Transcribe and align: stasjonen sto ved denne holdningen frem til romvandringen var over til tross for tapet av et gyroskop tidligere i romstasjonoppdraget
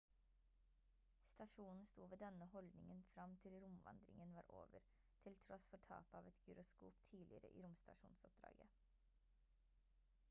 stasjonen 1.31 1.83
sto 1.89 2.07
ved 2.13 2.17
denne 2.23 2.47
holdningen 2.53 3.03
frem 3.11 3.35
til 3.45 3.59
romvandringen 3.65 4.33
var 4.39 4.45
over 4.61 4.81
til 5.25 5.37
tross 5.45 5.69
for 5.75 5.83
tapet 5.91 6.19
av 6.23 6.33
et 6.33 6.43
gyroskop 6.49 7.01
tidligere 7.13 7.55
i 7.61 7.65
romstasjonoppdraget 7.69 8.77